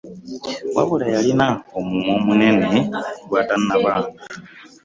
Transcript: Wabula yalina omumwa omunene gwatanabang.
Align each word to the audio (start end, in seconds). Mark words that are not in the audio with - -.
Wabula 0.75 1.05
yalina 1.15 1.47
omumwa 1.77 2.11
omunene 2.19 2.67
gwatanabang. 3.29 4.07